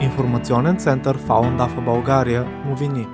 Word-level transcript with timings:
Информационен 0.00 0.76
център 0.76 1.18
Фалан 1.18 1.56
Дафа 1.56 1.80
България 1.80 2.44
новини. 2.66 3.06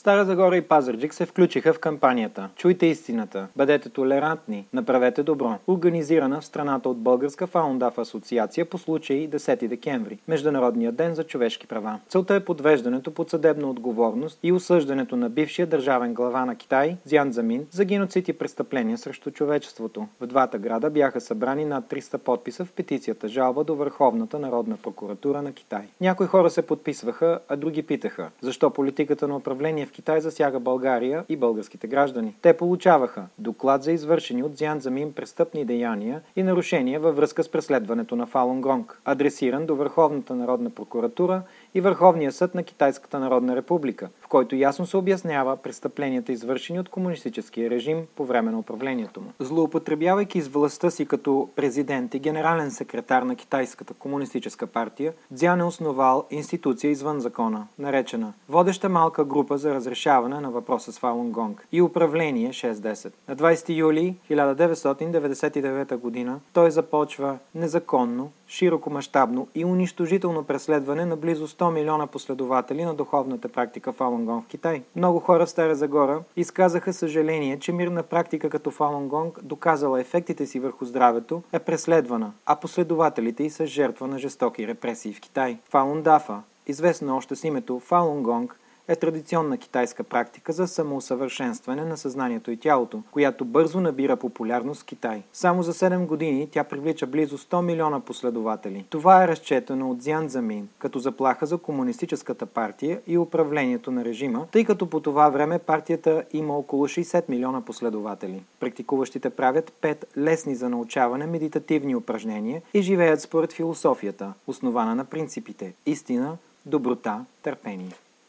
Стара 0.00 0.24
Загора 0.24 0.56
и 0.56 0.60
Пазарджик 0.60 1.14
се 1.14 1.26
включиха 1.26 1.72
в 1.72 1.78
кампанията 1.78 2.48
Чуйте 2.56 2.86
истината, 2.86 3.48
бъдете 3.56 3.88
толерантни, 3.88 4.66
направете 4.72 5.22
добро, 5.22 5.58
организирана 5.66 6.40
в 6.40 6.44
страната 6.44 6.88
от 6.88 6.98
Българска 6.98 7.46
Фаундав 7.46 7.98
асоциация 7.98 8.64
по 8.64 8.78
случай 8.78 9.30
10 9.30 9.68
декември, 9.68 10.18
Международния 10.28 10.92
ден 10.92 11.14
за 11.14 11.24
човешки 11.24 11.66
права. 11.66 11.98
Целта 12.08 12.34
е 12.34 12.44
подвеждането 12.44 13.14
под 13.14 13.30
съдебна 13.30 13.70
отговорност 13.70 14.38
и 14.42 14.52
осъждането 14.52 15.16
на 15.16 15.30
бившия 15.30 15.66
държавен 15.66 16.14
глава 16.14 16.44
на 16.44 16.56
Китай, 16.56 16.96
Зян 17.04 17.32
Замин, 17.32 17.66
за 17.70 17.84
геноцид 17.84 18.28
и 18.28 18.32
престъпления 18.32 18.98
срещу 18.98 19.30
човечеството. 19.30 20.06
В 20.20 20.26
двата 20.26 20.58
града 20.58 20.90
бяха 20.90 21.20
събрани 21.20 21.64
над 21.64 21.84
300 21.84 22.18
подписа 22.18 22.64
в 22.64 22.72
петицията 22.72 23.28
жалба 23.28 23.64
до 23.64 23.74
Върховната 23.74 24.38
народна 24.38 24.76
прокуратура 24.76 25.42
на 25.42 25.52
Китай. 25.52 25.82
Някои 26.00 26.26
хора 26.26 26.50
се 26.50 26.62
подписваха, 26.62 27.40
а 27.48 27.56
други 27.56 27.82
питаха, 27.82 28.30
защо 28.42 28.70
политиката 28.70 29.28
на 29.28 29.36
управление 29.36 29.86
в 29.90 29.92
Китай 29.92 30.20
засяга 30.20 30.60
България 30.60 31.24
и 31.28 31.36
българските 31.36 31.86
граждани. 31.86 32.36
Те 32.42 32.56
получаваха 32.56 33.26
доклад 33.38 33.82
за 33.82 33.92
извършени 33.92 34.42
от 34.42 34.56
Зян 34.56 34.80
Замин 34.80 35.12
престъпни 35.12 35.64
деяния 35.64 36.22
и 36.36 36.42
нарушения 36.42 37.00
във 37.00 37.16
връзка 37.16 37.44
с 37.44 37.48
преследването 37.48 38.16
на 38.16 38.26
Фалун 38.26 38.60
Гонг, 38.60 39.00
адресиран 39.04 39.66
до 39.66 39.76
Върховната 39.76 40.34
народна 40.34 40.70
прокуратура 40.70 41.42
и 41.74 41.80
Върховния 41.80 42.32
съд 42.32 42.54
на 42.54 42.62
Китайската 42.62 43.18
народна 43.18 43.56
република, 43.56 44.08
в 44.20 44.28
който 44.28 44.56
ясно 44.56 44.86
се 44.86 44.96
обяснява 44.96 45.56
престъпленията 45.56 46.32
извършени 46.32 46.80
от 46.80 46.88
комунистическия 46.88 47.70
режим 47.70 48.06
по 48.16 48.24
време 48.24 48.50
на 48.50 48.58
управлението 48.58 49.20
му. 49.20 49.32
Злоупотребявайки 49.38 50.40
с 50.40 50.48
властта 50.48 50.90
си 50.90 51.06
като 51.06 51.48
президент 51.56 52.14
и 52.14 52.18
генерален 52.18 52.70
секретар 52.70 53.22
на 53.22 53.36
Китайската 53.36 53.94
комунистическа 53.94 54.66
партия, 54.66 55.12
Дзян 55.30 55.60
е 55.60 55.64
основал 55.64 56.26
институция 56.30 56.90
извън 56.90 57.20
закона, 57.20 57.66
наречена 57.78 58.32
Водеща 58.48 58.88
малка 58.88 59.24
група 59.24 59.58
за 59.58 59.74
разрешаване 59.74 60.40
на 60.40 60.50
въпроса 60.50 60.92
с 60.92 60.98
Фалун 60.98 61.30
Гонг 61.30 61.66
и 61.72 61.82
управление 61.82 62.50
610. 62.50 63.12
На 63.28 63.36
20 63.36 63.76
юли 63.76 64.16
1999 64.30 66.26
г. 66.26 66.40
той 66.52 66.70
започва 66.70 67.38
незаконно 67.54 68.32
широкомащабно 68.48 69.48
и 69.54 69.64
унищожително 69.64 70.44
преследване 70.44 71.04
на 71.04 71.16
близо 71.16 71.48
100 71.60 71.70
милиона 71.70 72.06
последователи 72.06 72.84
на 72.84 72.94
духовната 72.94 73.48
практика 73.48 73.92
Фалунгонг 73.92 74.44
в 74.44 74.48
Китай. 74.48 74.82
Много 74.96 75.18
хора 75.18 75.46
в 75.46 75.50
Стара 75.50 75.74
Загора 75.74 76.22
изказаха 76.36 76.92
съжаление, 76.92 77.58
че 77.58 77.72
мирна 77.72 78.02
практика 78.02 78.50
като 78.50 78.70
Фалунгонг, 78.70 79.38
доказала 79.42 80.00
ефектите 80.00 80.46
си 80.46 80.60
върху 80.60 80.84
здравето, 80.84 81.42
е 81.52 81.58
преследвана, 81.58 82.32
а 82.46 82.56
последователите 82.56 83.44
й 83.44 83.50
са 83.50 83.66
жертва 83.66 84.06
на 84.06 84.18
жестоки 84.18 84.66
репресии 84.66 85.12
в 85.12 85.20
Китай. 85.20 85.58
Фалундафа, 85.68 86.42
известна 86.66 87.16
още 87.16 87.36
с 87.36 87.44
името 87.44 87.80
Фалунгонг, 87.80 88.60
е 88.88 88.96
традиционна 88.96 89.58
китайска 89.58 90.04
практика 90.04 90.52
за 90.52 90.68
самоусъвършенстване 90.68 91.84
на 91.84 91.96
съзнанието 91.96 92.50
и 92.50 92.56
тялото, 92.56 93.02
която 93.10 93.44
бързо 93.44 93.80
набира 93.80 94.16
популярност 94.16 94.82
в 94.82 94.84
Китай. 94.84 95.22
Само 95.32 95.62
за 95.62 95.72
7 95.72 96.06
години 96.06 96.48
тя 96.50 96.64
привлича 96.64 97.06
близо 97.06 97.38
100 97.38 97.62
милиона 97.62 98.00
последователи. 98.00 98.84
Това 98.90 99.24
е 99.24 99.28
разчетено 99.28 99.90
от 99.90 100.02
Зян 100.02 100.28
Замин 100.28 100.68
като 100.78 100.98
заплаха 100.98 101.46
за 101.46 101.58
комунистическата 101.58 102.46
партия 102.46 103.00
и 103.06 103.18
управлението 103.18 103.90
на 103.90 104.04
режима, 104.04 104.46
тъй 104.52 104.64
като 104.64 104.90
по 104.90 105.00
това 105.00 105.28
време 105.28 105.58
партията 105.58 106.24
има 106.32 106.56
около 106.56 106.88
60 106.88 107.24
милиона 107.28 107.60
последователи. 107.60 108.42
Практикуващите 108.60 109.30
правят 109.30 109.72
5 109.82 110.04
лесни 110.18 110.54
за 110.54 110.68
научаване 110.68 111.26
медитативни 111.26 111.96
упражнения 111.96 112.62
и 112.74 112.82
живеят 112.82 113.20
според 113.20 113.52
философията, 113.52 114.32
основана 114.46 114.94
на 114.94 115.04
принципите 115.04 115.72
истина, 115.86 116.36
доброта, 116.66 117.24
търпение. 117.42 117.90